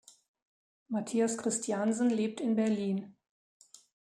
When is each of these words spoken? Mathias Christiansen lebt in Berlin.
Mathias 0.87 1.37
Christiansen 1.37 2.09
lebt 2.09 2.41
in 2.41 2.55
Berlin. 2.55 3.15